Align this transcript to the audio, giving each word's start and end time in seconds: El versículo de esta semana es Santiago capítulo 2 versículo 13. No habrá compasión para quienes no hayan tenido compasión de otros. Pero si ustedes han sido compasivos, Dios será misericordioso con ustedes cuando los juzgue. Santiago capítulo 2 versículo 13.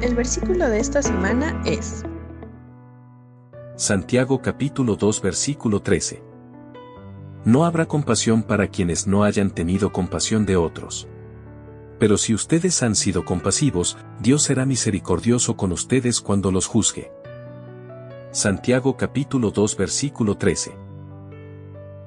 El 0.00 0.14
versículo 0.14 0.68
de 0.68 0.78
esta 0.78 1.02
semana 1.02 1.60
es 1.66 2.04
Santiago 3.74 4.40
capítulo 4.40 4.94
2 4.94 5.20
versículo 5.22 5.82
13. 5.82 6.22
No 7.44 7.64
habrá 7.64 7.86
compasión 7.86 8.44
para 8.44 8.68
quienes 8.68 9.08
no 9.08 9.24
hayan 9.24 9.50
tenido 9.50 9.90
compasión 9.90 10.46
de 10.46 10.54
otros. 10.54 11.08
Pero 11.98 12.16
si 12.16 12.32
ustedes 12.32 12.80
han 12.84 12.94
sido 12.94 13.24
compasivos, 13.24 13.98
Dios 14.20 14.44
será 14.44 14.64
misericordioso 14.66 15.56
con 15.56 15.72
ustedes 15.72 16.20
cuando 16.20 16.52
los 16.52 16.66
juzgue. 16.66 17.10
Santiago 18.30 18.96
capítulo 18.96 19.50
2 19.50 19.76
versículo 19.76 20.36
13. 20.36 20.87